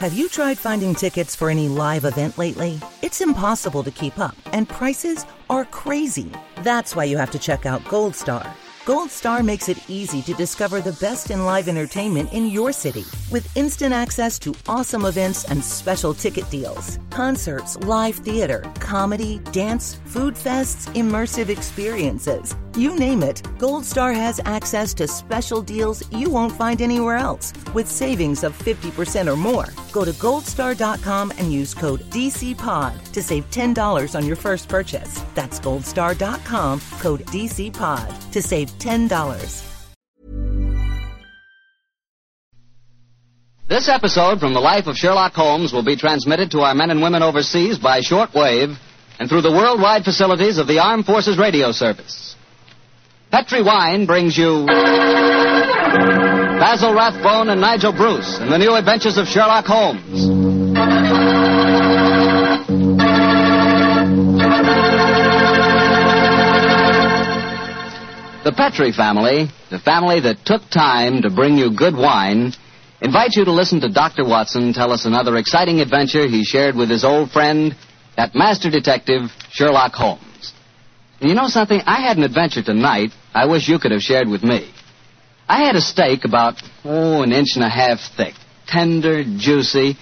[0.00, 2.80] Have you tried finding tickets for any live event lately?
[3.02, 6.32] It's impossible to keep up, and prices are crazy.
[6.62, 8.56] That's why you have to check out Gold Star.
[8.86, 13.04] Gold Star makes it easy to discover the best in live entertainment in your city
[13.30, 16.98] with instant access to awesome events and special ticket deals.
[17.10, 22.56] Concerts, live theater, comedy, dance, food fests, immersive experiences.
[22.80, 27.52] You name it, Gold Star has access to special deals you won't find anywhere else
[27.74, 29.66] with savings of 50% or more.
[29.92, 35.22] Go to goldstar.com and use code DCPOD to save $10 on your first purchase.
[35.34, 39.66] That's goldstar.com, code DCPOD to save $10.
[43.68, 47.02] This episode from the life of Sherlock Holmes will be transmitted to our men and
[47.02, 48.74] women overseas by shortwave
[49.18, 52.29] and through the worldwide facilities of the Armed Forces Radio Service.
[53.30, 54.66] Petri Wine brings you
[56.58, 60.26] Basil Rathbone and Nigel Bruce in the new adventures of Sherlock Holmes.
[68.42, 72.52] The Petri family, the family that took time to bring you good wine,
[73.00, 74.24] invites you to listen to Dr.
[74.24, 77.76] Watson tell us another exciting adventure he shared with his old friend,
[78.16, 80.52] that master detective, Sherlock Holmes.
[81.20, 81.80] And you know something?
[81.86, 84.72] I had an adventure tonight I wish you could have shared with me.
[85.48, 88.34] I had a steak about, oh, an inch and a half thick,
[88.66, 89.96] tender, juicy,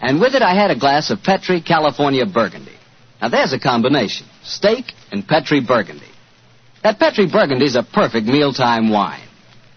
[0.00, 2.76] and with it I had a glass of Petri California Burgundy.
[3.20, 6.10] Now there's a combination steak and Petri Burgundy.
[6.82, 9.26] That Petri Burgundy is a perfect mealtime wine.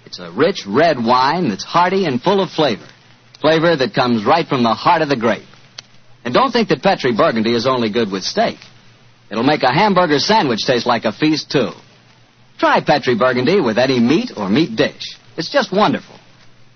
[0.05, 2.87] It's a rich red wine that's hearty and full of flavor.
[3.39, 5.47] Flavor that comes right from the heart of the grape.
[6.25, 8.57] And don't think that Petri Burgundy is only good with steak.
[9.29, 11.71] It'll make a hamburger sandwich taste like a feast, too.
[12.57, 15.15] Try Petri Burgundy with any meat or meat dish.
[15.37, 16.15] It's just wonderful.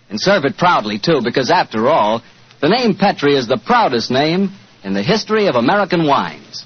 [0.10, 2.22] And serve it proudly, too, because after all,
[2.62, 4.52] the name Petri is the proudest name
[4.84, 6.66] in the history of American wines.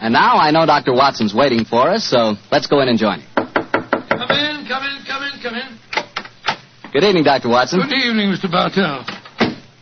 [0.00, 0.92] And now I know Dr.
[0.92, 3.30] Watson's waiting for us, so let's go in and join him.
[3.34, 5.78] Come in, come in, come in, come in.
[6.94, 7.48] Good evening, Dr.
[7.48, 7.80] Watson.
[7.80, 8.48] Good evening, Mr.
[8.48, 9.04] Bartell.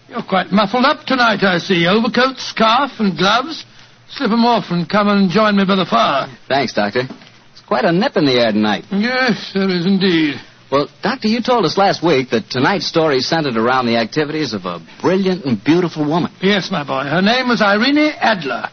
[0.08, 1.86] You're quite muffled up tonight, I see.
[1.86, 3.66] Overcoat, scarf, and gloves.
[4.08, 6.26] Slip 'em off and come and join me by the fire.
[6.48, 7.00] Thanks, Doctor.
[7.00, 8.86] It's quite a nip in the air tonight.
[8.90, 10.40] Yes, there is indeed.
[10.70, 14.64] Well, Doctor, you told us last week that tonight's story centered around the activities of
[14.64, 16.32] a brilliant and beautiful woman.
[16.40, 17.02] Yes, my boy.
[17.04, 18.70] Her name was Irene Adler.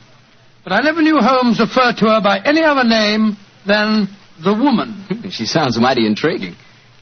[0.63, 3.35] But I never knew Holmes refer to her by any other name
[3.65, 4.07] than
[4.41, 5.03] the woman.
[5.29, 6.55] she sounds mighty intriguing.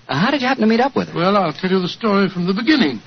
[0.07, 1.15] Uh, how did you happen to meet up with her?
[1.15, 3.01] Well, I'll tell you the story from the beginning.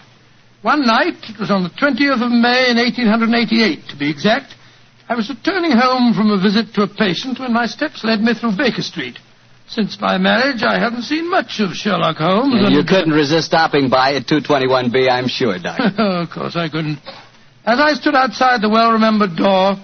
[0.62, 4.55] One night, it was on the 20th of May in 1888, to be exact,
[5.09, 8.34] I was returning home from a visit to a patient when my steps led me
[8.34, 9.19] through Baker Street.
[9.66, 12.55] Since my marriage, I haven't seen much of Sherlock Holmes.
[12.62, 15.91] And- you couldn't resist stopping by at 221B, I'm sure, Doctor.
[15.99, 16.99] of course I couldn't.
[17.65, 19.77] As I stood outside the well-remembered door,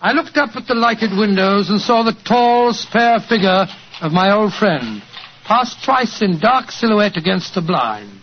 [0.00, 3.66] I looked up at the lighted windows and saw the tall, spare figure
[4.00, 5.02] of my old friend,
[5.44, 8.20] pass twice in dark silhouette against the blind.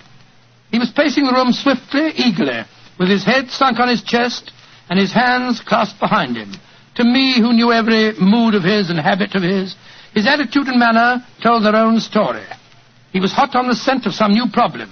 [0.72, 2.64] He was pacing the room swiftly, eagerly,
[2.98, 4.52] with his head sunk on his chest
[4.90, 6.52] and his hands clasped behind him.
[6.96, 9.76] To me, who knew every mood of his and habit of his,
[10.14, 12.46] his attitude and manner told their own story.
[13.14, 14.92] He was hot on the scent of some new problem.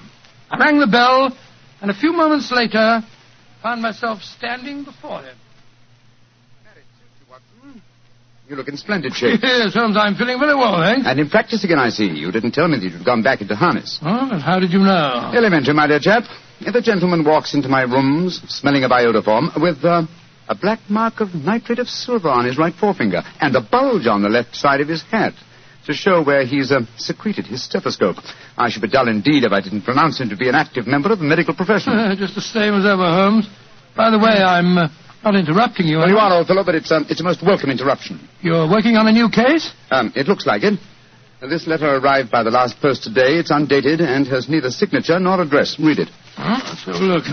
[0.50, 1.36] I rang the bell,
[1.82, 3.02] and a few moments later,
[3.62, 5.36] found myself standing before him.
[8.50, 9.40] You look in splendid shape.
[9.44, 11.06] Yes, Holmes, I'm feeling very well, thanks.
[11.08, 12.06] and in practice again, I see.
[12.06, 14.00] You didn't tell me that you'd gone back into harness.
[14.02, 15.32] Oh, and how did you know?
[15.36, 16.24] Elementary, my dear chap.
[16.60, 20.02] If a gentleman walks into my rooms smelling of iodoform with uh,
[20.48, 24.24] a black mark of nitrate of silver on his right forefinger and a bulge on
[24.24, 25.34] the left side of his hat
[25.86, 28.18] to show where he's uh, secreted his stethoscope,
[28.58, 31.12] I should be dull indeed if I didn't pronounce him to be an active member
[31.14, 31.94] of the medical profession.
[31.94, 33.48] Uh, just the same as ever, Holmes.
[33.96, 34.88] By the way, I'm uh,
[35.24, 35.97] not interrupting you.
[35.97, 38.28] well, you are, old fellow, but it's, um, it's a most welcome interruption.
[38.41, 39.71] You're working on a new case?
[39.92, 40.80] Um, it looks like it.
[41.42, 43.39] This letter arrived by the last post today.
[43.39, 45.80] It's undated and has neither signature nor address.
[45.80, 46.10] Read it.
[46.38, 47.24] Let's have a look.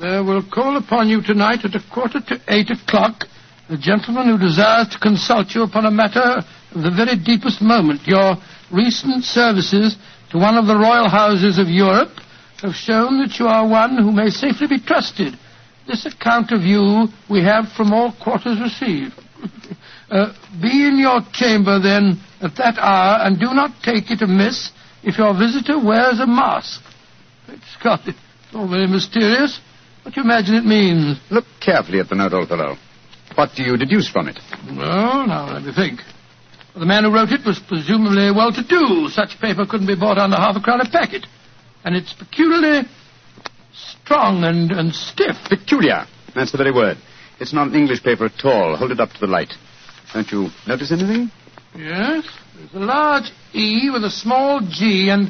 [0.00, 3.24] There will call upon you tonight at a quarter to eight o'clock
[3.68, 6.40] the gentleman who desires to consult you upon a matter
[6.72, 8.06] of the very deepest moment.
[8.06, 8.36] Your
[8.72, 9.96] recent services
[10.30, 12.10] to one of the royal houses of Europe
[12.62, 15.34] have shown that you are one who may safely be trusted.
[15.88, 19.14] This account of you we have from all quarters received.
[20.10, 20.32] Uh,
[20.62, 24.70] be in your chamber, then, at that hour, and do not take it amiss
[25.02, 26.80] if your visitor wears a mask.
[27.78, 28.16] Scott, it's
[28.54, 29.60] all very mysterious.
[30.02, 31.18] What do you imagine it means?
[31.30, 32.76] Look carefully at the note, old fellow.
[33.34, 34.38] What do you deduce from it?
[34.66, 36.00] Well, now, let me think.
[36.74, 39.08] The man who wrote it was presumably well-to-do.
[39.10, 41.26] Such paper couldn't be bought under half a crown a packet.
[41.84, 42.88] And it's peculiarly
[44.02, 45.36] strong and, and stiff.
[45.48, 46.06] Peculiar.
[46.34, 46.98] That's the very word.
[47.40, 48.76] It's not an English paper at all.
[48.76, 49.52] Hold it up to the light.
[50.12, 51.30] Don't you notice anything?
[51.76, 52.24] Yes.
[52.56, 55.28] There's a large E with a small G and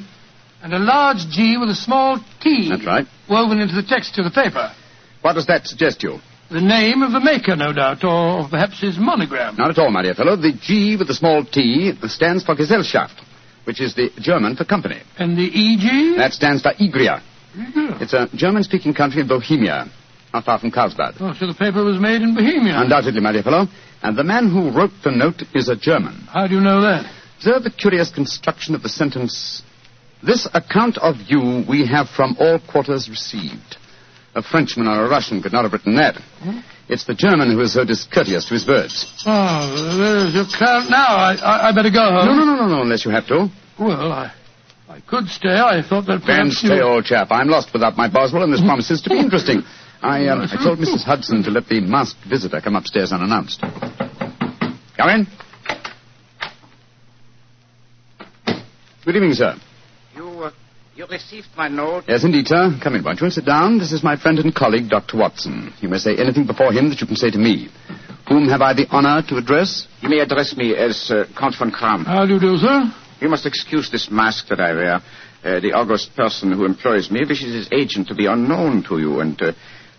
[0.62, 2.68] and a large G with a small T.
[2.70, 3.06] That's right.
[3.28, 4.72] Woven into the text of the paper.
[5.20, 6.18] What does that suggest to you?
[6.50, 9.56] The name of the maker, no doubt, or perhaps his monogram.
[9.56, 10.34] Not at all, my dear fellow.
[10.34, 13.20] The G with the small T stands for Gesellschaft,
[13.64, 15.02] which is the German for company.
[15.18, 16.16] And the EG?
[16.16, 17.20] That stands for Egria.
[17.58, 17.98] Yeah.
[18.00, 19.90] It's a German-speaking country in Bohemia,
[20.32, 21.14] not far from Carlsbad.
[21.20, 22.80] Oh, so the paper was made in Bohemia.
[22.80, 23.66] Undoubtedly, my dear fellow.
[24.02, 26.14] And the man who wrote the note is a German.
[26.32, 27.10] How do you know that?
[27.38, 29.62] Observe the curious construction of the sentence.
[30.22, 33.76] This account of you we have from all quarters received.
[34.34, 36.20] A Frenchman or a Russian could not have written that.
[36.88, 39.22] It's the German who is so discourteous to his birds.
[39.26, 41.16] Oh, there's your count now.
[41.16, 42.26] I, I, I better go home.
[42.26, 43.48] No, no, no, no, no, unless you have to.
[43.78, 44.32] Well, I,
[44.88, 45.50] I could stay.
[45.50, 46.70] I thought that Then perhaps you...
[46.70, 47.28] stay, old chap.
[47.30, 49.62] I'm lost without my Boswell, and this promises to be interesting.
[50.00, 51.02] I, um, I told Mrs.
[51.04, 53.60] Hudson to let the masked visitor come upstairs unannounced.
[53.60, 55.26] Come in.
[59.04, 59.56] Good evening, sir.
[60.16, 60.50] You, uh,
[60.94, 62.04] you received my note?
[62.08, 62.78] Yes, indeed, sir.
[62.82, 63.28] Come in, won't you?
[63.28, 63.78] Sit down.
[63.78, 65.18] This is my friend and colleague, Dr.
[65.18, 65.72] Watson.
[65.80, 67.68] You may say anything before him that you can say to me.
[68.28, 69.86] Whom have I the honor to address?
[70.00, 72.04] You may address me as uh, Count von Kram.
[72.06, 72.90] How do you do, sir?
[73.20, 75.00] You must excuse this mask that I wear.
[75.44, 79.20] Uh, the august person who employs me wishes his agent to be unknown to you,
[79.20, 79.52] and uh,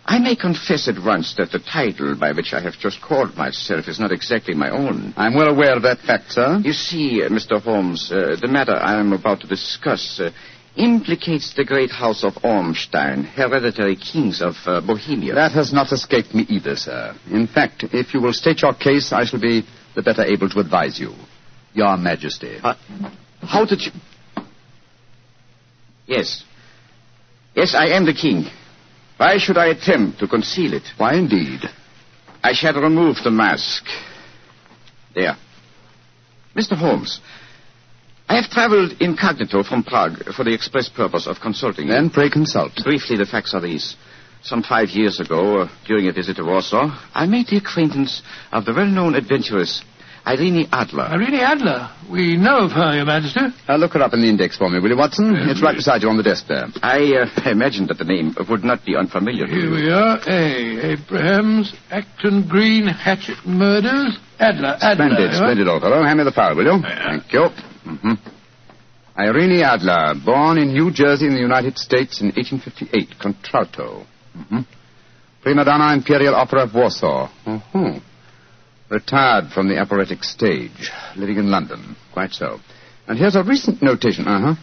[0.04, 3.88] I may confess at once that the title by which I have just called myself
[3.88, 5.14] is not exactly my own.
[5.16, 6.60] I'm well aware of that fact, sir.
[6.62, 7.60] You see, uh, Mr.
[7.62, 10.30] Holmes, uh, the matter I am about to discuss uh,
[10.76, 15.34] implicates the great house of Ormstein, hereditary kings of uh, Bohemia.
[15.34, 17.14] That has not escaped me either, sir.
[17.30, 19.64] In fact, if you will state your case, I shall be
[19.94, 21.14] the better able to advise you.
[21.72, 22.58] Your Majesty.
[22.62, 22.74] Uh,
[23.42, 23.92] how did you...
[26.06, 26.44] Yes.
[27.54, 28.44] Yes, I am the king.
[29.16, 30.82] Why should I attempt to conceal it?
[30.96, 31.60] Why, indeed?
[32.42, 33.84] I shall remove the mask.
[35.14, 35.36] There.
[36.56, 36.76] Mr.
[36.76, 37.20] Holmes,
[38.28, 41.92] I have traveled incognito from Prague for the express purpose of consulting you.
[41.92, 42.72] Then pray consult.
[42.82, 43.96] Briefly, the facts are these.
[44.42, 48.22] Some five years ago, uh, during a visit to Warsaw, I made the acquaintance
[48.52, 49.82] of the well-known adventuress
[50.26, 51.04] Irene Adler.
[51.04, 51.90] Irene Adler.
[52.10, 53.40] We know of her, Your Majesty.
[53.68, 55.32] Uh, look her up in the index for me, will you, Watson?
[55.34, 56.66] Yes, it's right beside you on the desk there.
[56.82, 59.70] I uh, imagined that the name would not be unfamiliar to Here you.
[59.70, 60.18] we are.
[60.28, 60.92] A.
[60.92, 64.18] Abrahams, Acton Green, Hatchet Murders.
[64.38, 64.76] Adler.
[64.80, 64.94] Adler.
[65.08, 66.02] Splendid, splendid, old fellow.
[66.02, 66.80] Hand me the file, will you?
[66.82, 67.06] Yeah.
[67.18, 67.48] Thank you.
[67.84, 68.12] hmm
[69.18, 74.06] Irene Adler, born in New Jersey in the United States in 1858, contralto.
[74.48, 74.60] hmm
[75.42, 77.28] Prima donna Imperial Opera of Warsaw.
[77.44, 77.98] hmm
[78.90, 81.96] Retired from the operatic stage, living in London.
[82.12, 82.58] Quite so.
[83.06, 84.26] And here's a recent notation.
[84.26, 84.54] Uh-huh.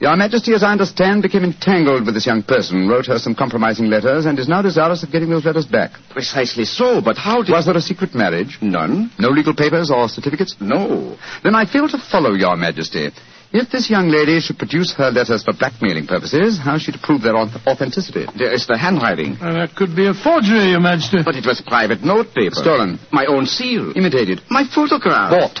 [0.00, 3.86] Your Majesty, as I understand, became entangled with this young person, wrote her some compromising
[3.86, 5.90] letters, and is now desirous of getting those letters back.
[6.10, 7.50] Precisely so, but how did...
[7.50, 8.58] Was there a secret marriage?
[8.62, 9.10] None?
[9.18, 10.54] No legal papers or certificates?
[10.60, 11.18] No.
[11.42, 13.10] Then I fail to follow, Your Majesty.
[13.50, 16.98] If this young lady should produce her letters for blackmailing purposes, how is she to
[16.98, 18.26] prove their authenticity?
[18.36, 19.38] There is the handwriting.
[19.40, 21.18] Uh, that could be a forgery, Your Majesty.
[21.24, 22.54] But it was private note paper.
[22.54, 22.98] Stolen.
[23.10, 23.96] My own seal.
[23.96, 24.42] Imitated.
[24.50, 25.32] My photograph.
[25.32, 25.60] Bought.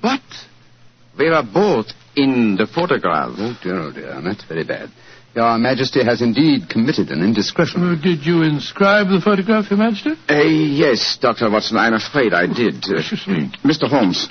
[0.00, 0.26] What?
[1.16, 1.86] We were both
[2.16, 3.30] in the photograph.
[3.38, 4.20] Oh, dear, oh, dear.
[4.20, 4.90] That's very bad.
[5.34, 7.82] Your Majesty has indeed committed an indiscretion.
[7.82, 10.14] Uh, did you inscribe the photograph, Your Majesty?
[10.28, 11.50] Uh, yes, Dr.
[11.50, 12.82] Watson, I'm afraid I did.
[12.82, 12.98] Uh,
[13.30, 13.52] me.
[13.62, 13.86] Mr.
[13.86, 14.28] Holmes,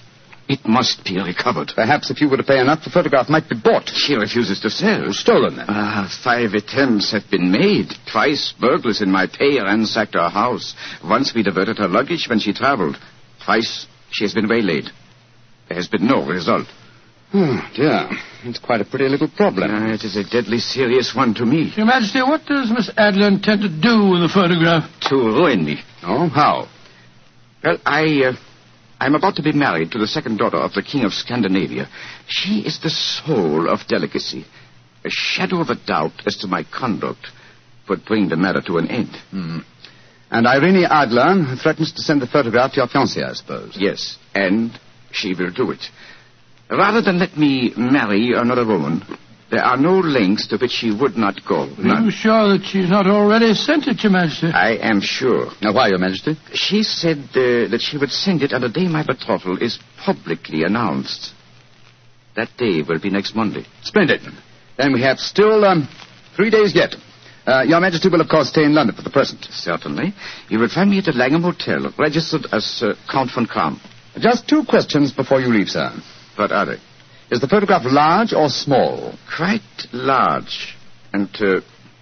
[0.50, 1.72] it must be recovered.
[1.76, 3.90] Perhaps if you were to pay enough, the photograph might be bought.
[3.90, 5.12] She refuses to sell.
[5.12, 5.66] Stolen, then.
[5.68, 7.92] Ah, five attempts have been made.
[8.12, 10.74] Twice burglars in my pay ransacked her house.
[11.04, 12.98] Once we diverted her luggage when she traveled.
[13.44, 14.86] Twice she has been waylaid.
[15.68, 16.68] There has been no result.
[17.34, 18.08] Oh, dear.
[18.44, 19.70] It's quite a pretty little problem.
[19.70, 21.74] Ah, it is a deadly serious one to me.
[21.76, 24.90] Your Majesty, what does Miss Adler intend to do with the photograph?
[25.10, 25.80] To ruin me.
[26.04, 26.70] Oh, how?
[27.62, 28.34] Well, I, uh,
[29.00, 31.88] I'm about to be married to the second daughter of the King of Scandinavia.
[32.28, 34.46] She is the soul of delicacy.
[35.06, 37.28] A shadow of a doubt as to my conduct
[37.88, 39.16] would bring the matter to an end.
[39.32, 39.60] Hmm.
[40.30, 43.78] And Irene Adler threatens to send the photograph to your fiancée, I suppose.
[43.80, 44.78] Yes, and
[45.12, 45.82] she will do it.
[46.70, 49.04] Rather than let me marry another woman,
[49.50, 51.64] there are no lengths to which she would not go.
[51.64, 54.48] Are you sure that she's not already sent it, Your Majesty?
[54.48, 55.52] I am sure.
[55.62, 56.36] Now, why, Your Majesty?
[56.54, 60.64] She said uh, that she would send it on the day my betrothal is publicly
[60.64, 61.32] announced.
[62.36, 63.66] That day will be next Monday.
[63.84, 64.22] Splendid.
[64.78, 65.88] Then we have still um,
[66.36, 66.96] three days yet.
[67.46, 69.48] Uh, Your Majesty will, of course, stay in London for the present.
[69.50, 70.14] Certainly.
[70.50, 73.80] You will find me at the Langham Hotel, registered as uh, Count von Kram.
[74.20, 75.92] Just two questions before you leave, sir.
[76.36, 76.78] What are they?
[77.30, 79.14] Is the photograph large or small?
[79.36, 80.76] Quite large.
[81.12, 81.60] And uh,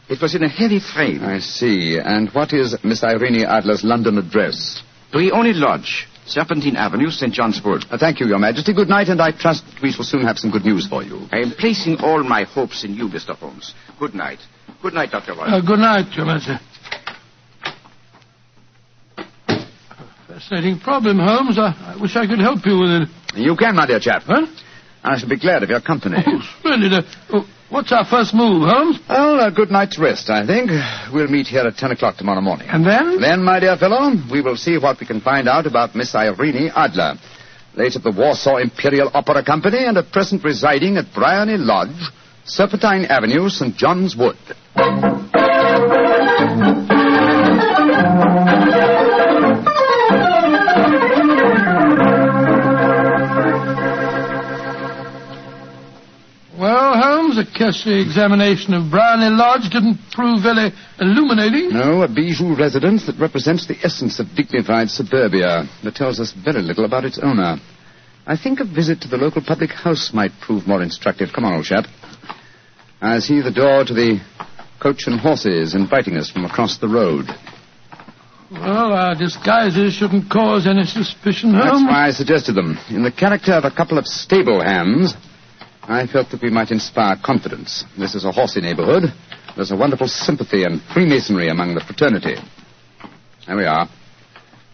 [0.08, 1.24] it was in a heavy frame.
[1.24, 1.98] I see.
[1.98, 4.84] And what is Miss Irene Adler's London address?
[5.12, 7.34] Bryony Lodge, Serpentine Avenue, St.
[7.34, 7.86] John's Wood.
[7.89, 8.74] Uh, thank you, Your Majesty.
[8.74, 11.27] Good night, and I trust we shall soon have some good news for you.
[11.32, 13.36] I am placing all my hopes in you, Mr.
[13.36, 13.74] Holmes.
[14.00, 14.39] Good night.
[14.84, 15.36] Good night, Dr.
[15.36, 15.53] Watson.
[15.55, 16.53] Uh, good night, Your Majesty.
[20.27, 21.58] Fascinating problem, Holmes.
[21.58, 23.10] I, I wish I could help you with it.
[23.36, 24.24] You can, my dear chap.
[24.25, 24.46] Huh?
[25.06, 26.18] I shall be glad of your company.
[26.26, 26.94] Oh, splendid.
[26.94, 29.00] Uh, oh, what's our first move, Holmes?
[29.08, 30.72] Well, a good night's rest, I think.
[31.14, 32.68] We'll meet here at 10 o'clock tomorrow morning.
[32.70, 33.22] And then?
[33.22, 36.72] Then, my dear fellow, we will see what we can find out about Miss Irene
[36.76, 37.16] Adler.
[37.76, 42.10] Late at the Warsaw Imperial Opera Company and at present residing at Bryony Lodge,
[42.46, 43.76] Serpentine Avenue, St.
[43.76, 44.38] John's Wood.
[57.36, 61.70] Holmes, I examination of Bryony Lodge didn't prove very illuminating.
[61.70, 66.62] No, a bijou residence that represents the essence of dignified suburbia, that tells us very
[66.62, 67.58] little about its owner.
[68.25, 71.30] I think a visit to the local public house might prove more instructive.
[71.34, 71.86] Come on, old chap.
[73.01, 74.20] I see the door to the
[74.80, 77.25] coach and horses inviting us from across the road.
[78.51, 82.77] Well, our disguises shouldn't cause any suspicion, That's why I suggested them.
[82.89, 85.13] In the character of a couple of stable hands,
[85.88, 87.86] I felt that we might inspire confidence.
[87.98, 89.04] This is a horsey neighborhood.
[89.56, 92.36] There's a wonderful sympathy and freemasonry among the fraternity.
[93.46, 93.88] There we are.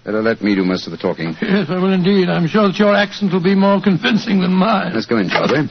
[0.06, 1.36] Better let me do most of the talking.
[1.42, 2.30] Yes, I will indeed.
[2.30, 4.94] I'm sure that your accent will be more convincing than mine.
[4.94, 5.68] Let's go in, shall we?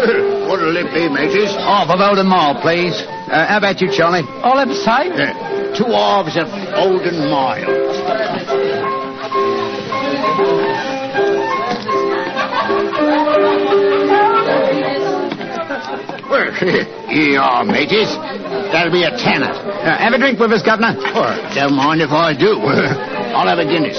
[0.00, 1.50] Well, what'll it be, mateys?
[1.50, 2.94] Half of Olden Mile, please.
[3.02, 4.22] Uh, how about you, Charlie?
[4.42, 5.12] All at sight?
[5.12, 8.80] Uh, two halves of Olden Mile.
[16.30, 16.52] Well,
[17.08, 18.08] here you are, mateys.
[18.72, 19.50] That'll be a tenner.
[19.50, 20.94] Uh, have a drink with us, Governor.
[20.96, 22.60] Well, don't mind if I do.
[22.60, 23.98] I'll have a Guinness.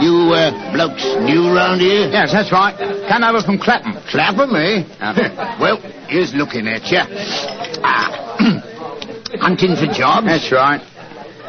[0.00, 2.06] You uh, blokes new round here?
[2.06, 2.74] Yes, that's right.
[3.08, 3.98] Come over from Clapham.
[4.08, 4.86] Clapham, eh?
[5.60, 7.02] well, here's looking at you.
[7.82, 8.38] Ah.
[9.42, 10.26] Hunting for jobs?
[10.26, 10.80] That's right.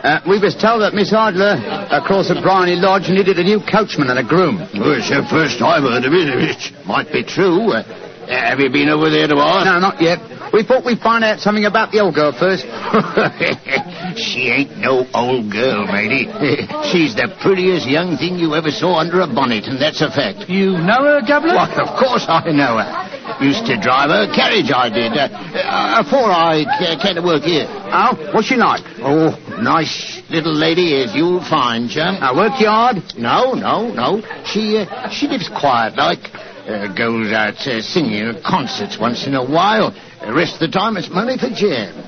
[0.02, 1.60] Uh, we was told that Miss Adler
[1.92, 4.58] across at Bryony Lodge needed a new coachman and a groom.
[4.74, 6.28] Well, it's the first I've heard of it.
[6.32, 7.70] It might be true.
[7.74, 7.84] Uh,
[8.30, 9.66] have you been over there to ask?
[9.66, 10.18] No, not yet.
[10.54, 12.64] We thought we'd find out something about the old girl first.
[14.18, 16.26] she ain't no old girl, matey.
[16.92, 20.50] She's the prettiest young thing you ever saw under a bonnet, and that's a fact.
[20.50, 21.56] You know her, Governor?
[21.56, 22.90] Why, of course I know her.
[23.46, 25.14] Used to drive her carriage, I did.
[25.14, 27.68] Uh, uh, before I ca- came to work here.
[27.70, 28.82] Oh, what's she like?
[29.00, 32.18] Oh, nice little lady as you'll find, chum.
[32.18, 32.98] Uh, work hard?
[33.18, 34.22] No, no, no.
[34.46, 36.20] She uh, she lives quiet like.
[36.70, 39.90] Uh, goes out uh, singing at concerts once in a while.
[40.22, 42.06] The rest of the time it's money for jam.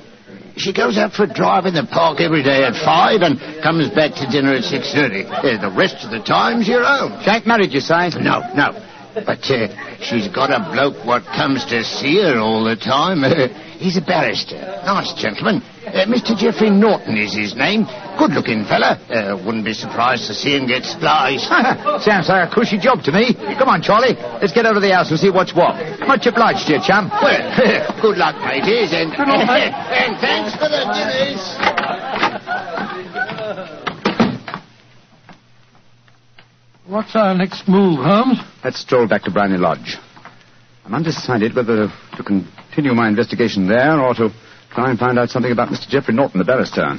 [0.57, 3.89] She goes out for a drive in the park every day at five and comes
[3.89, 5.23] back to dinner at six thirty.
[5.23, 7.23] The rest of the time's your own.
[7.23, 8.11] She ain't married, you say?
[8.19, 8.75] No, no.
[9.15, 9.67] But uh,
[9.99, 13.23] she's got a bloke what comes to see her all the time.
[13.81, 14.61] he's a barrister.
[14.85, 15.61] Nice gentleman.
[15.85, 16.37] Uh, Mr.
[16.37, 17.85] Geoffrey Norton is his name.
[18.17, 19.01] Good-looking fella.
[19.09, 21.47] Uh, wouldn't be surprised to see him get spliced.
[22.05, 23.33] Sounds like a cushy job to me.
[23.33, 24.13] Come on, Charlie.
[24.39, 25.75] Let's get over to the house and see what's what.
[26.07, 27.09] Much obliged to you, chum.
[27.09, 27.41] Well,
[28.01, 29.73] good luck, mateys, and, Good luck, mate.
[29.73, 31.41] and thanks for the dinners.
[36.85, 38.39] What's our next move, Holmes?
[38.63, 39.97] Let's stroll back to Bryony Lodge.
[40.83, 42.23] I'm undecided whether to
[42.71, 44.29] continue my investigation there or to
[44.71, 45.89] try and find out something about Mr.
[45.89, 46.95] Geoffrey Norton, the barrister.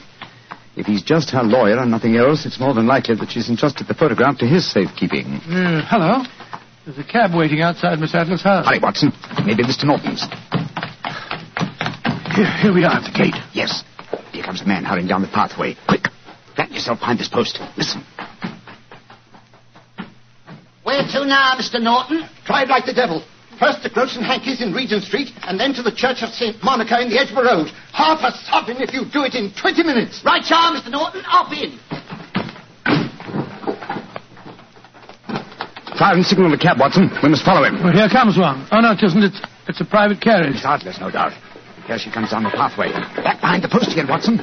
[0.76, 3.88] If he's just her lawyer and nothing else, it's more than likely that she's entrusted
[3.88, 5.41] the photograph to his safekeeping.
[5.49, 6.25] Uh, hello.
[6.85, 8.67] There's a cab waiting outside Miss Adler's house.
[8.67, 9.12] Hurry, Watson.
[9.47, 9.85] Maybe Mr.
[9.85, 10.26] Norton's.
[12.37, 13.37] Here, here we are at the gate.
[13.55, 13.83] Yes.
[14.33, 15.76] Here comes a man hurrying down the pathway.
[15.88, 16.05] Quick.
[16.55, 17.59] Plant yourself behind this post.
[17.79, 18.05] Listen.
[20.83, 21.81] Where to now, Mr.
[21.81, 22.29] Norton?
[22.45, 23.25] Drive like the devil.
[23.59, 26.57] First to Gross and Hankey's in Regent Street, and then to the Church of St.
[26.63, 27.69] Monica in the Edgware Road.
[27.93, 30.23] Half a sovereign if you do it in 20 minutes.
[30.25, 30.91] Right, sir, Mr.
[30.91, 31.23] Norton.
[31.31, 31.79] Up in.
[35.99, 37.11] Fire and signal the cab, Watson.
[37.23, 37.79] We must follow him.
[37.85, 38.67] Well, here comes one.
[38.73, 39.23] Oh, no, it isn't.
[39.23, 40.55] It's, it's a private carriage.
[40.55, 41.33] Miss Adler's, no doubt.
[41.87, 42.91] Here she comes down the pathway.
[43.23, 44.39] Back behind the post again, Watson.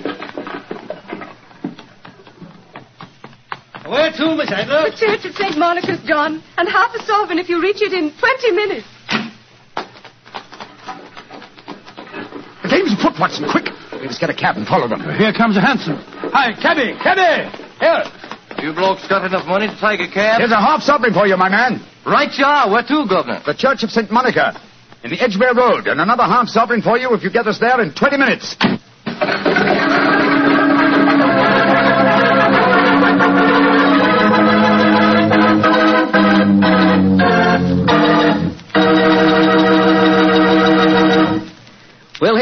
[3.89, 4.91] Where to, Miss Adler?
[4.91, 5.57] The church at St.
[5.57, 8.87] Monica's, John, and half a sovereign if you reach it in 20 minutes.
[12.99, 13.49] The game's afoot, Watson.
[13.49, 13.65] Quick.
[14.01, 15.01] We must get a cab and follow them.
[15.17, 15.95] Here comes a hansom.
[16.31, 17.47] Hi, cabby, cabby!
[17.79, 18.03] Here.
[18.63, 20.39] You blokes got enough money to take a cab?
[20.39, 21.81] Here's a half sovereign for you, my man.
[22.05, 22.69] Right you are.
[22.69, 23.41] Where to, Governor?
[23.45, 24.11] The Church of St.
[24.11, 24.59] Monica.
[25.03, 25.87] In the Edgware Road.
[25.87, 28.57] And another half sovereign for you if you get us there in 20 minutes.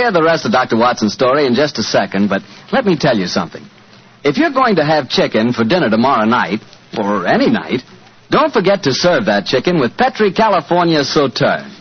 [0.07, 0.77] Hear the rest of Dr.
[0.77, 3.63] Watson's story in just a second, but let me tell you something.
[4.23, 6.59] If you're going to have chicken for dinner tomorrow night,
[6.97, 7.81] or any night,
[8.29, 11.75] don't forget to serve that chicken with Petri California Sauterne.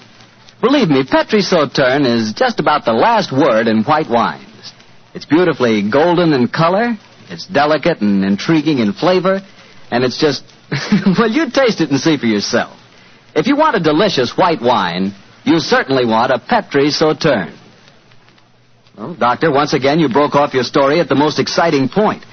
[0.60, 4.72] Believe me, Petri Sauterne is just about the last word in white wines.
[5.14, 6.98] It's beautifully golden in color,
[7.30, 9.40] it's delicate and intriguing in flavor,
[9.92, 10.42] and it's just,
[11.18, 12.76] well, you taste it and see for yourself.
[13.36, 15.14] If you want a delicious white wine,
[15.44, 17.56] you certainly want a Petri Sauterne.
[18.96, 22.24] Well, Doctor, once again you broke off your story at the most exciting point.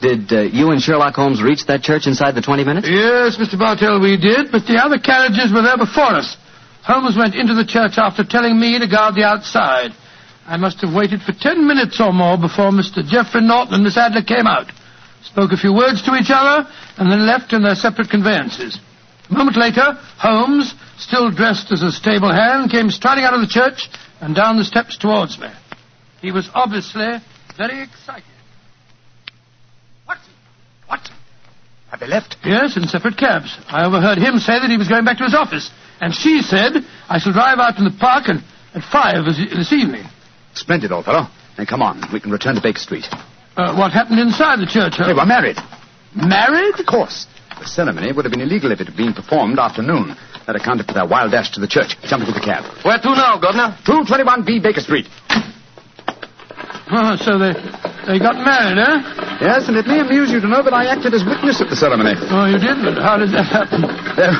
[0.00, 2.88] Did uh, you and Sherlock Holmes reach that church inside the 20 minutes?
[2.90, 3.58] Yes, Mr.
[3.58, 6.36] Bartell, we did, but the other carriages were there before us.
[6.82, 9.90] Holmes went into the church after telling me to guard the outside.
[10.46, 13.04] I must have waited for ten minutes or more before Mr.
[13.04, 14.72] Geoffrey Norton and Miss Adler came out,
[15.22, 18.78] spoke a few words to each other, and then left in their separate conveyances.
[19.30, 23.50] A moment later, Holmes, still dressed as a stable hand, came striding out of the
[23.50, 23.86] church
[24.20, 25.48] and down the steps towards me.
[26.20, 27.18] He was obviously
[27.56, 28.24] very excited.
[30.06, 30.32] Watson!
[30.88, 31.14] Watson!
[31.90, 32.36] Have they left?
[32.44, 33.56] Yes, in separate cabs.
[33.68, 35.70] I overheard him say that he was going back to his office.
[36.00, 38.42] And she said, I shall drive out in the park and,
[38.74, 40.04] at five this, this evening.
[40.54, 41.26] Splendid, old fellow.
[41.56, 42.02] Then come on.
[42.12, 43.06] We can return to Baker Street.
[43.56, 44.94] Uh, what happened inside the church?
[44.98, 45.56] They were married.
[46.14, 46.78] Married?
[46.78, 47.26] Of course.
[47.58, 50.14] The ceremony would have been illegal if it had been performed after noon.
[50.46, 51.98] That accounted for their wild dash to the church.
[52.04, 52.62] Jump into the cab.
[52.84, 53.76] Where to now, Governor?
[53.84, 55.06] 221B Baker Street.
[56.90, 57.52] Oh, so they
[58.08, 58.96] they got married, eh?
[59.44, 61.76] Yes, and it may amuse you to know that I acted as witness at the
[61.76, 62.16] ceremony.
[62.32, 62.80] Oh, you did?
[62.80, 63.84] But how did that happen?
[64.16, 64.32] Their,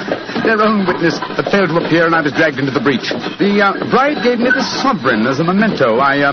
[0.42, 1.20] their own witness
[1.52, 3.12] failed to appear, and I was dragged into the breach.
[3.36, 6.00] The uh, bride gave me the sovereign as a memento.
[6.00, 6.32] I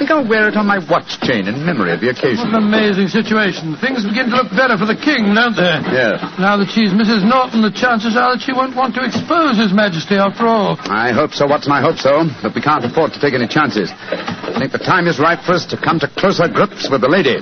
[0.00, 2.48] think I'll wear it on my watch chain in memory of the occasion.
[2.48, 3.76] What an amazing situation.
[3.76, 5.76] Things begin to look better for the king, don't they?
[5.92, 6.24] Yes.
[6.40, 7.20] Now that she's Mrs.
[7.20, 10.80] Norton, the chances are that she won't want to expose His Majesty after all.
[10.88, 11.76] I hope so, Watson.
[11.76, 12.24] I hope so.
[12.40, 13.92] But we can't afford to take any chances.
[13.92, 17.12] I think the time is right for us to come to closer grips with the
[17.12, 17.36] lady.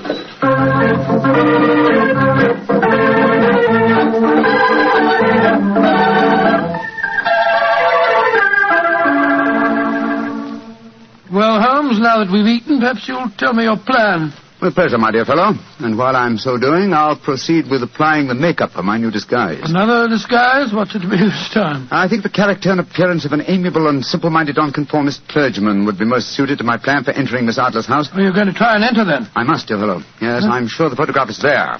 [11.98, 14.32] Now that we've eaten, perhaps you'll tell me your plan.
[14.62, 15.54] With pleasure, my dear fellow.
[15.78, 19.62] And while I'm so doing, I'll proceed with applying the makeup for my new disguise.
[19.62, 20.72] Another disguise?
[20.72, 21.86] What's it to be this time?
[21.92, 26.04] I think the character and appearance of an amiable and simple-minded nonconformist clergyman would be
[26.04, 28.08] most suited to my plan for entering Miss Adler's house.
[28.12, 29.28] Are you going to try and enter then?
[29.36, 30.02] I must, dear fellow.
[30.20, 31.78] Yes, I'm sure the photograph is there.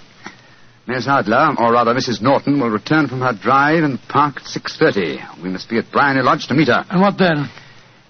[0.87, 2.23] Miss Adler, or rather Mrs.
[2.23, 5.43] Norton, will return from her drive in the park at 6.30.
[5.43, 6.85] We must be at Bryony Lodge to meet her.
[6.91, 7.51] And what then?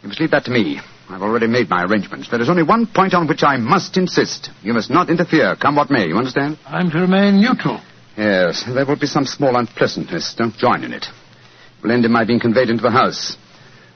[0.03, 0.81] You must leave that to me.
[1.09, 2.29] I've already made my arrangements.
[2.31, 4.51] There is only one point on which I must insist.
[4.63, 6.07] You must not interfere, come what may.
[6.07, 6.59] You understand?
[6.67, 7.81] I'm to remain neutral.
[8.17, 10.35] Yes, there will be some small unpleasantness.
[10.37, 11.05] Don't join in it.
[11.05, 13.37] It will end in my being conveyed into the house.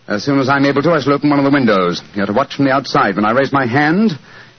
[0.09, 2.01] As soon as I'm able to, I shall open one of the windows.
[2.15, 3.17] You're to watch from the outside.
[3.17, 4.13] When I raise my hand,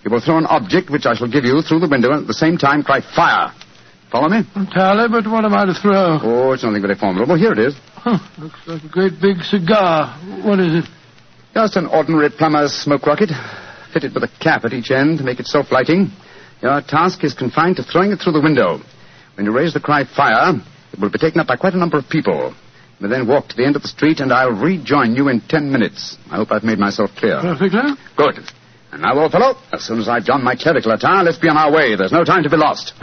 [0.04, 2.28] you will throw an object which I shall give you through the window and at
[2.28, 3.52] the same time cry fire.
[4.12, 4.44] Follow me?
[4.56, 6.20] Entirely, but what am I to throw?
[6.22, 7.36] Oh, it's nothing very formidable.
[7.36, 7.74] Here it is.
[7.96, 10.20] Huh, looks like a great big cigar.
[10.44, 10.90] What is it?
[11.54, 13.30] Just an ordinary plumber's smoke rocket,
[13.94, 16.10] fitted with a cap at each end to make it self-lighting.
[16.62, 18.80] Your task is confined to throwing it through the window.
[19.36, 20.54] When you raise the cry fire,
[20.92, 22.56] it will be taken up by quite a number of people.
[23.00, 25.42] You may then walk to the end of the street, and I'll rejoin you in
[25.42, 26.18] ten minutes.
[26.32, 27.40] I hope I've made myself clear.
[27.42, 27.82] Perfectly.
[28.18, 28.40] Good.
[28.92, 31.58] And now, old fellow, as soon as I've donned my clerical attire, let's be on
[31.58, 31.96] our way.
[31.96, 32.94] There's no time to be lost.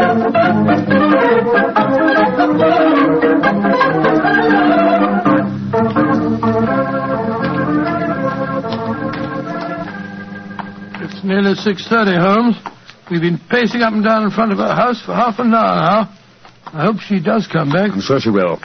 [11.20, 12.56] It's nearly 6.30, Holmes.
[13.10, 15.76] We've been pacing up and down in front of her house for half an hour
[15.76, 16.16] now.
[16.72, 17.92] I hope she does come back.
[17.92, 18.56] I'm sure she will.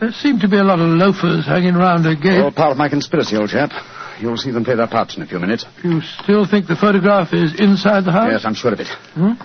[0.00, 2.40] There seem to be a lot of loafers hanging round her gate.
[2.42, 3.70] All part of my conspiracy, old chap.
[4.18, 5.64] You'll see them play their parts in a few minutes.
[5.84, 8.30] You still think the photograph is inside the house?
[8.32, 8.88] Yes, I'm sure of it.
[9.14, 9.38] Hmm?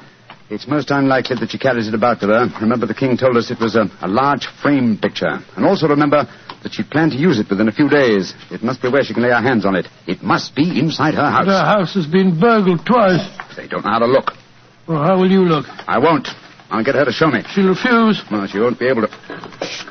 [0.49, 2.49] It's most unlikely that she carries it about with her.
[2.62, 5.38] Remember, the king told us it was a, a large frame picture.
[5.56, 6.25] And also remember
[6.65, 8.34] that she planned to use it within a few days.
[8.49, 9.86] It must be where she can lay her hands on it.
[10.08, 11.45] It must be inside her house.
[11.45, 13.21] Her house has been burgled twice.
[13.56, 14.32] They don't know how to look.
[14.88, 15.65] Well, how will you look?
[15.86, 16.28] I won't.
[16.71, 17.43] I'll get her to show me.
[17.54, 18.19] She'll refuse.
[18.32, 19.13] Well, she won't be able to.
[19.62, 19.86] Shh.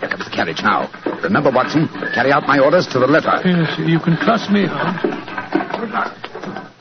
[0.00, 0.88] Here comes the carriage now.
[1.22, 3.36] Remember, Watson, carry out my orders to the letter.
[3.44, 6.25] Yes, you can trust me, Holmes.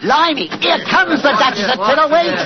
[0.05, 2.37] Limey, here comes the Duchess of Fiddlewink.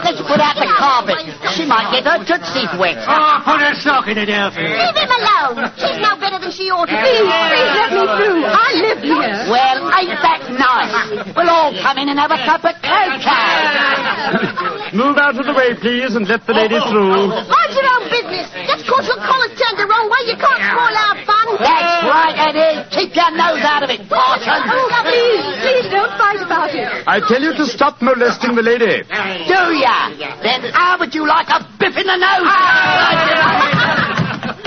[0.00, 1.20] Let's put out the carpet.
[1.52, 2.96] She might get her tootsies wet.
[3.04, 4.64] Oh, put a sock in it, Elfie.
[4.64, 5.68] Leave him alone.
[5.76, 7.04] She's no better than she ought to be.
[7.04, 8.48] Please, please let me through.
[8.48, 9.36] I live here.
[9.44, 11.36] Well, ain't that nice?
[11.36, 14.72] We'll all come in and have a cup of cocoa.
[14.96, 17.28] Move out of the way, please, and let the lady oh, oh, through.
[17.28, 18.48] Oh, Mind your own business.
[18.68, 21.44] Just cause your collar's turned the wrong way, you can't spoil our fun.
[21.60, 22.88] That's right, Eddie.
[22.88, 24.48] Keep your nose out of it, Parson.
[24.48, 27.01] Oh, please, please don't fight about it.
[27.06, 29.02] I tell you to stop molesting the lady.
[29.02, 30.10] Do ya?
[30.42, 32.52] Then how would you like a biff in the nose?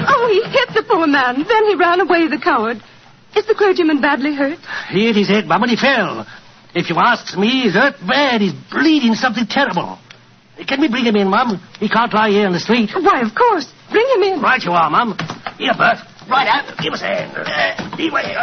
[0.08, 1.44] Oh, he hit the poor man.
[1.48, 2.78] Then he ran away, the coward.
[3.36, 4.60] Is the clergyman badly hurt?
[4.90, 6.26] He hit his head, Mum, and he fell.
[6.76, 8.42] If you ask me, he's hurt bad.
[8.42, 9.98] He's bleeding something terrible.
[10.68, 11.60] Can we bring him in, Mum?
[11.80, 12.92] He can't lie here in the street.
[12.94, 13.72] Why, of course.
[13.92, 14.42] Bring him in.
[14.42, 15.18] Right you are, Mum.
[15.58, 15.98] Here, Bert.
[16.30, 16.78] Right out.
[16.82, 17.36] Give us a hand.
[17.36, 18.36] Uh, lead way.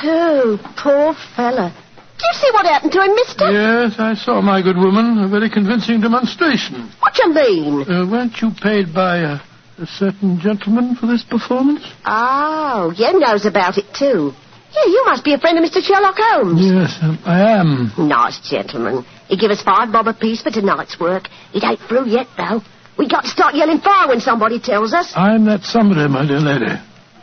[0.00, 1.74] Coo, poor fella.
[2.18, 3.50] Do you see what happened to him, mister?
[3.50, 5.18] Yes, I saw, my good woman.
[5.22, 6.90] A very convincing demonstration.
[7.00, 7.82] What do you mean?
[7.82, 9.34] Uh, weren't you paid by a,
[9.78, 11.82] a certain gentleman for this performance?
[12.04, 14.32] Oh, you knows about it, too.
[14.74, 15.80] Yeah, you must be a friend of Mr.
[15.80, 16.60] Sherlock Holmes.
[16.60, 17.92] Yes, um, I am.
[17.96, 19.04] Nice gentleman.
[19.28, 21.28] He give us five bob apiece for tonight's work.
[21.54, 22.62] It ain't through yet, though.
[22.98, 25.12] We got to start yelling fire when somebody tells us.
[25.14, 26.74] I'm that somebody, my dear lady.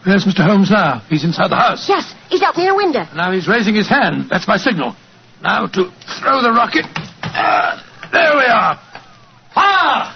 [0.06, 0.46] There's Mr.
[0.46, 1.00] Holmes now.
[1.10, 1.90] He's inside the house.
[1.90, 3.06] Yes, he's out near a window.
[3.16, 4.30] Now he's raising his hand.
[4.30, 4.96] That's my signal.
[5.42, 5.92] Now to
[6.22, 6.86] throw the rocket.
[7.24, 8.80] Ah, there we are.
[9.54, 10.14] Fire!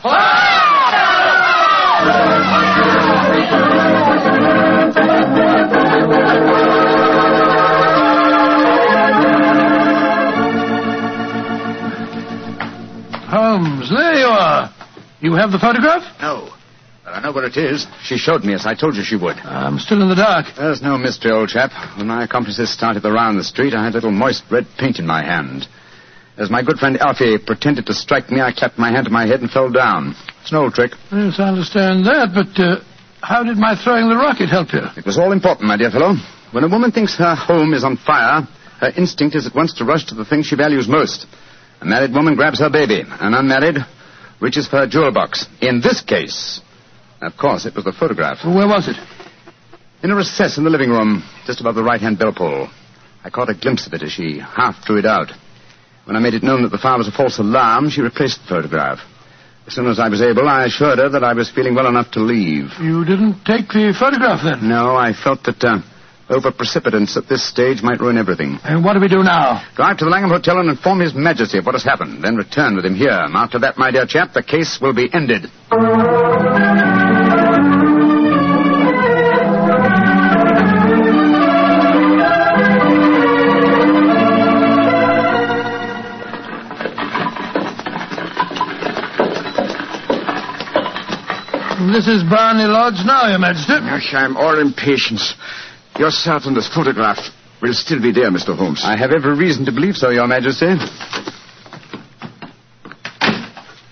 [13.29, 14.69] Holmes, there you are.
[15.19, 16.03] You have the photograph?
[16.21, 16.58] No.
[17.11, 17.87] I know where it is.
[18.03, 19.37] She showed me as I told you she would.
[19.37, 20.45] I'm still in the dark.
[20.55, 21.71] There's no mystery, old chap.
[21.97, 25.07] When my accomplices started around the street, I had a little moist red paint in
[25.07, 25.67] my hand.
[26.37, 29.25] As my good friend Alfie pretended to strike me, I clapped my hand to my
[29.25, 30.15] head and fell down.
[30.41, 30.91] It's an old trick.
[31.11, 32.79] Yes, I understand that, but uh,
[33.21, 34.81] how did my throwing the rocket help you?
[34.95, 36.13] It was all important, my dear fellow.
[36.51, 38.47] When a woman thinks her home is on fire,
[38.79, 41.25] her instinct is at once to rush to the thing she values most.
[41.81, 43.03] A married woman grabs her baby.
[43.05, 43.77] An unmarried
[44.39, 45.45] reaches for her jewel box.
[45.61, 46.61] In this case,
[47.21, 48.45] of course, it was the photograph.
[48.45, 48.97] Where was it?
[50.03, 52.69] In a recess in the living room, just above the right-hand bell pull.
[53.23, 55.31] I caught a glimpse of it as she half drew it out.
[56.05, 58.47] When I made it known that the fire was a false alarm, she replaced the
[58.47, 58.99] photograph.
[59.67, 62.09] As soon as I was able, I assured her that I was feeling well enough
[62.11, 62.71] to leave.
[62.81, 64.67] You didn't take the photograph then?
[64.67, 65.77] No, I felt that uh,
[66.29, 68.57] over-precipitance at this stage might ruin everything.
[68.63, 69.61] And what do we do now?
[69.75, 72.23] Drive to the Langham Hotel and inform His Majesty of what has happened.
[72.23, 73.11] Then return with him here.
[73.11, 75.51] And after that, my dear chap, the case will be ended.
[91.99, 93.73] This is Bryony Lodge now, Your Majesty.
[93.73, 95.35] Yes, I'm all impatience.
[95.97, 97.19] Your Sergeant's photograph
[97.61, 98.55] will still be there, Mr.
[98.55, 98.83] Holmes.
[98.85, 100.79] I have every reason to believe so, Your Majesty.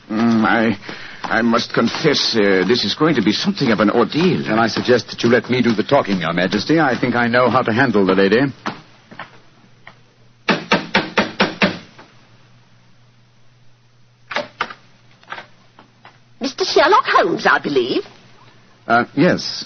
[0.07, 0.79] Mm, I,
[1.21, 4.41] I must confess, uh, this is going to be something of an ordeal.
[4.41, 6.79] Then I suggest that you let me do the talking, Your Majesty.
[6.79, 8.39] I think I know how to handle the lady.
[16.39, 16.63] Mr.
[16.77, 18.03] Sherlock Holmes, I believe.
[18.85, 19.65] Uh, yes.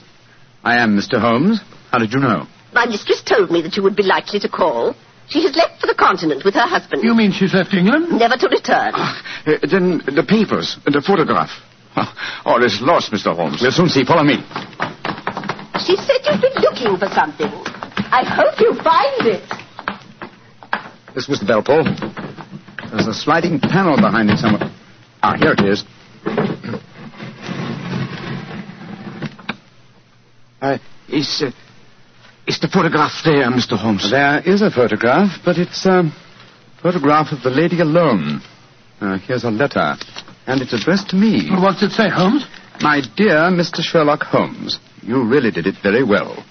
[0.64, 1.20] I am Mr.
[1.20, 1.60] Holmes.
[1.92, 2.48] How did you know?
[2.74, 4.96] My mistress told me that you would be likely to call.
[5.28, 7.04] She has left for the continent with her husband.
[7.04, 8.18] You mean she's left England?
[8.18, 8.94] Never to return.
[8.96, 11.50] Uh, then the papers, the photograph.
[11.98, 12.14] Oh,
[12.46, 13.36] all is lost, Mr.
[13.36, 13.60] Holmes.
[13.62, 14.06] We'll soon see.
[14.06, 14.36] Follow me.
[15.84, 17.52] She said you've been looking for something.
[18.08, 19.44] I hope you find it.
[21.14, 21.84] This was the bell pull.
[22.92, 24.72] There's a sliding panel behind it somewhere.
[25.24, 25.84] Ah, here it is.
[30.62, 30.78] Uh,
[31.10, 31.52] is, uh,
[32.48, 33.78] is the photograph there, Mr.
[33.78, 34.12] Holmes?
[34.12, 36.04] There is a photograph, but it's a
[36.82, 38.42] photograph of the lady alone.
[39.00, 39.96] Uh, here's a letter,
[40.46, 41.50] and it's addressed to me.
[41.50, 42.46] Well, what's it say, Holmes?
[42.80, 43.82] My dear Mr.
[43.82, 46.46] Sherlock Holmes, you really did it very well.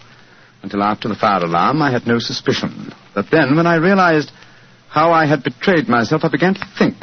[0.63, 2.93] Until after the fire alarm, I had no suspicion.
[3.15, 4.33] But then, when I realized
[4.89, 6.97] how I had betrayed myself, I began to think.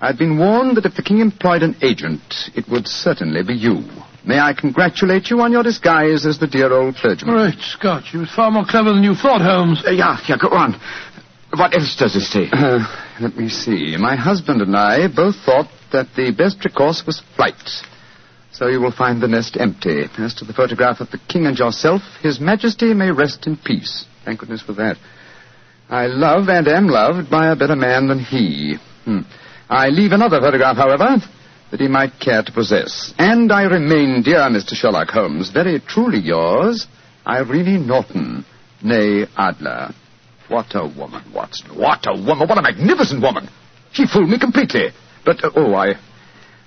[0.00, 2.22] I'd been warned that if the king employed an agent,
[2.54, 3.84] it would certainly be you.
[4.26, 7.36] May I congratulate you on your disguise as the dear old clergyman?
[7.36, 9.84] Great Scott, you was far more clever than you thought, Holmes.
[9.86, 10.72] Uh, yeah, yeah, go on.
[11.54, 12.48] What else does it say?
[12.52, 12.80] Uh,
[13.20, 13.96] let me see.
[13.96, 17.54] My husband and I both thought that the best recourse was flight.
[18.50, 20.02] So you will find the nest empty.
[20.18, 24.06] As to the photograph of the king and yourself, his majesty may rest in peace.
[24.24, 24.96] Thank goodness for that.
[25.88, 28.76] I love and am loved by a better man than he.
[29.04, 29.20] Hmm.
[29.70, 31.18] I leave another photograph, however,
[31.70, 33.12] that he might care to possess.
[33.18, 34.74] And I remain, dear Mr.
[34.74, 36.86] Sherlock Holmes, very truly yours,
[37.26, 38.44] Irene Norton,
[38.82, 39.92] née Adler.
[40.48, 41.76] What a woman, Watson.
[41.76, 42.48] What a woman.
[42.48, 43.48] What a magnificent woman.
[43.92, 44.90] She fooled me completely.
[45.24, 45.94] But, uh, oh, I.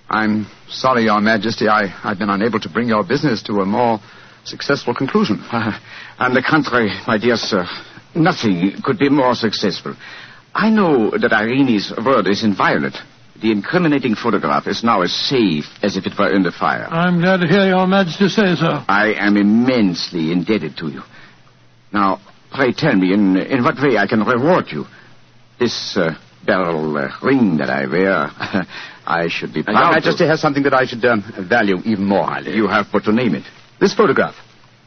[0.09, 1.67] I'm sorry, Your Majesty.
[1.69, 3.99] I, I've been unable to bring your business to a more
[4.43, 5.39] successful conclusion.
[5.39, 5.79] Uh,
[6.19, 7.65] on the contrary, my dear sir,
[8.15, 9.95] nothing could be more successful.
[10.53, 12.95] I know that Irene's word is inviolate.
[13.41, 16.85] The incriminating photograph is now as safe as if it were in the fire.
[16.89, 18.83] I'm glad to hear Your Majesty say so.
[18.87, 21.01] I am immensely indebted to you.
[21.93, 22.19] Now,
[22.53, 24.85] pray tell me in, in what way I can reward you.
[25.59, 28.29] This uh, beryl uh, ring that I wear,
[29.05, 31.77] I should be And proud Your to- Majesty has something that I should um, value
[31.85, 32.55] even more highly.
[32.55, 33.43] You have but to name it.
[33.79, 34.35] This photograph.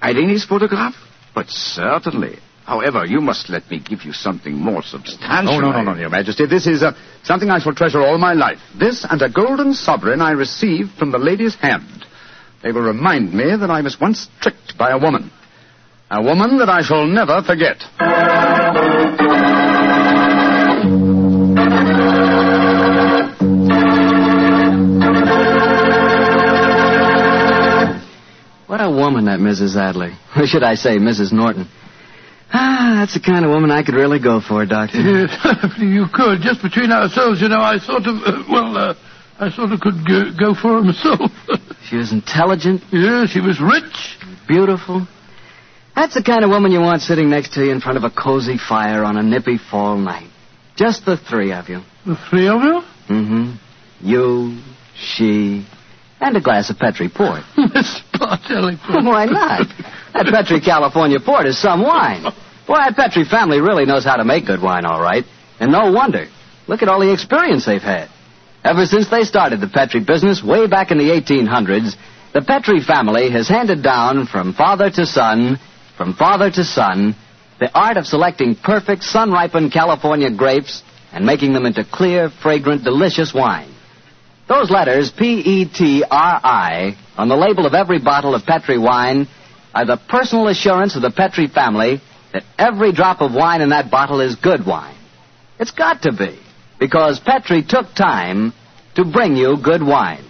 [0.02, 0.94] Irene's photograph?
[1.34, 2.38] But certainly.
[2.72, 5.56] However, you must let me give you something more substantial.
[5.56, 6.46] Oh, no, no, no, Your Majesty.
[6.46, 8.60] This is uh, something I shall treasure all my life.
[8.74, 12.06] This and a golden sovereign I received from the lady's hand.
[12.62, 15.30] They will remind me that I was once tricked by a woman.
[16.10, 17.76] A woman that I shall never forget.
[28.66, 29.76] What a woman that Mrs.
[29.76, 30.16] Adler.
[30.34, 31.32] Or should I say, Mrs.
[31.32, 31.68] Norton.
[32.54, 34.98] Ah, that's the kind of woman I could really go for, Doctor.
[35.00, 35.30] Yes,
[35.78, 36.40] you could.
[36.42, 38.94] Just between ourselves, you know, I sort of, uh, well, uh,
[39.40, 41.30] I sort of could go, go for her myself.
[41.88, 44.16] She was intelligent, yes, she was rich.
[44.48, 45.06] beautiful.
[45.94, 48.08] That's the kind of woman you want sitting next to you in front of a
[48.10, 50.30] cozy fire on a nippy fall night.
[50.74, 51.80] Just the three of you.
[52.06, 52.82] The three of you?
[53.10, 53.56] Mm-hmm.
[54.00, 54.62] You,
[54.96, 55.66] she,
[56.20, 57.42] and a glass of Petri port.
[57.58, 58.78] Miss Bartelli.
[59.04, 59.66] Why not?
[60.14, 62.24] That Petri California port is some wine.
[62.66, 65.24] Boy, that Petri family really knows how to make good wine, all right.
[65.58, 66.26] And no wonder.
[66.68, 68.08] Look at all the experience they've had.
[68.64, 71.96] Ever since they started the Petri business way back in the 1800s,
[72.32, 75.58] the Petri family has handed down from father to son,
[75.96, 77.16] from father to son,
[77.58, 83.34] the art of selecting perfect sun-ripened California grapes and making them into clear, fragrant, delicious
[83.34, 83.74] wine.
[84.48, 89.28] Those letters, P-E-T-R-I, on the label of every bottle of Petri wine
[89.74, 92.00] are the personal assurance of the Petri family
[92.32, 94.96] that every drop of wine in that bottle is good wine.
[95.58, 96.38] It's got to be,
[96.78, 98.52] because Petri took time
[98.96, 100.24] to bring you good wine.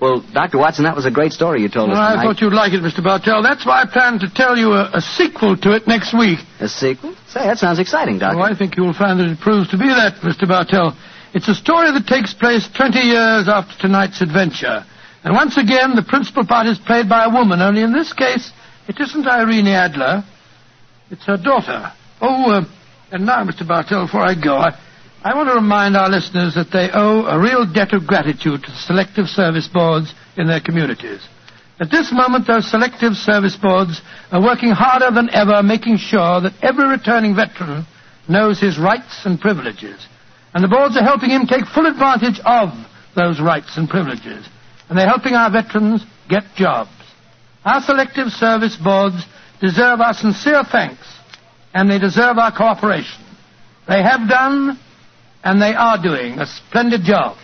[0.00, 0.58] Well, Dr.
[0.58, 2.82] Watson, that was a great story you told us Well, I thought you'd like it,
[2.82, 3.04] Mr.
[3.04, 3.40] Bartell.
[3.40, 6.40] That's why I plan to tell you a, a sequel to it next week.
[6.58, 7.14] A sequel?
[7.28, 8.40] Say, that sounds exciting, Doctor.
[8.40, 10.48] Oh, I think you'll find that it proves to be that, Mr.
[10.48, 10.98] Bartell.
[11.34, 14.84] It's a story that takes place 20 years after tonight's adventure.
[15.24, 18.50] And once again, the principal part is played by a woman, only in this case,
[18.88, 20.24] it isn't Irene Adler.
[21.10, 21.92] It's her daughter.
[22.20, 22.64] Oh, uh,
[23.12, 23.66] and now, Mr.
[23.66, 24.76] Bartell, before I go, I,
[25.22, 28.70] I want to remind our listeners that they owe a real debt of gratitude to
[28.70, 31.20] the selective service boards in their communities.
[31.78, 36.54] At this moment, those selective service boards are working harder than ever, making sure that
[36.62, 37.86] every returning veteran
[38.28, 40.06] knows his rights and privileges.
[40.54, 42.70] And the boards are helping him take full advantage of
[43.14, 44.46] those rights and privileges.
[44.92, 46.90] And they're helping our veterans get jobs.
[47.64, 49.24] Our selective service boards
[49.58, 51.00] deserve our sincere thanks,
[51.72, 53.24] and they deserve our cooperation.
[53.88, 54.78] They have done,
[55.42, 57.38] and they are doing, a splendid job.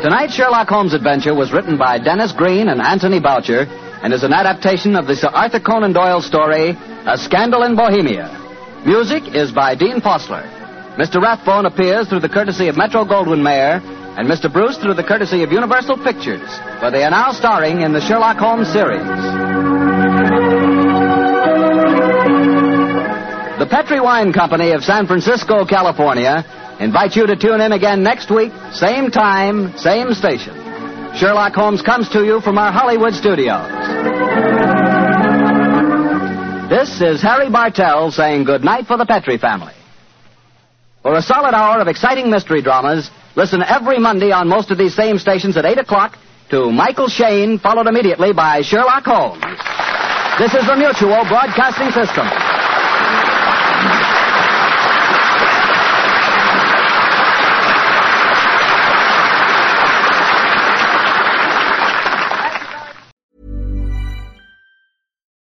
[0.00, 3.66] Tonight's Sherlock Holmes adventure was written by Denis Green and Anthony Boucher
[4.02, 8.32] and is an adaptation of the Sir Arthur Conan Doyle story, A Scandal in Bohemia.
[8.86, 10.63] Music is by Dean Fossler.
[10.96, 11.20] Mr.
[11.20, 13.82] Rathbone appears through the courtesy of Metro Goldwyn Mayer
[14.16, 14.52] and Mr.
[14.52, 16.48] Bruce through the courtesy of Universal Pictures,
[16.80, 19.02] where they are now starring in the Sherlock Holmes series.
[23.58, 26.44] The Petri Wine Company of San Francisco, California,
[26.78, 30.54] invites you to tune in again next week, same time, same station.
[31.16, 33.68] Sherlock Holmes comes to you from our Hollywood studios.
[36.70, 39.74] This is Harry Bartell saying good night for the Petri family.
[41.04, 44.96] For a solid hour of exciting mystery dramas, listen every Monday on most of these
[44.96, 46.16] same stations at 8 o'clock
[46.48, 49.42] to Michael Shayne, followed immediately by Sherlock Holmes.
[50.38, 52.26] This is the Mutual Broadcasting System.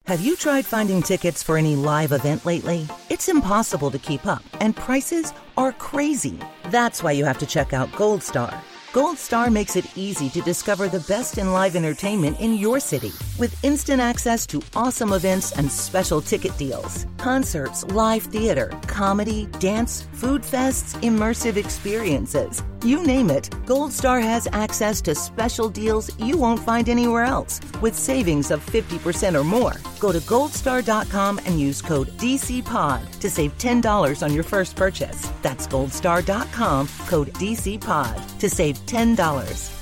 [0.06, 2.88] Have you tried finding tickets for any live event lately?
[3.10, 6.40] It's impossible to keep up, and prices are crazy.
[6.70, 8.64] That's why you have to check out Gold Star.
[8.94, 13.12] Gold Star makes it easy to discover the best in live entertainment in your city
[13.40, 17.08] with instant access to awesome events and special ticket deals.
[17.18, 22.62] Concerts, live theater, comedy, dance, food fests, immersive experiences.
[22.84, 27.96] You name it, Goldstar has access to special deals you won't find anywhere else with
[27.96, 29.74] savings of 50% or more.
[30.00, 35.30] Go to goldstar.com and use code DCPOD to save $10 on your first purchase.
[35.42, 39.79] That's goldstar.com, code DCPOD to save $10.